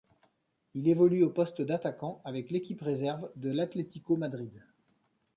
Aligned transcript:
Il 0.73 0.87
évolue 0.87 1.21
au 1.21 1.29
poste 1.29 1.61
d'attaquant 1.61 2.23
avec 2.25 2.49
l'équipe 2.49 2.81
réserve 2.81 3.31
de 3.35 3.51
l'Atlético 3.51 4.17
Madrid. 4.17 4.63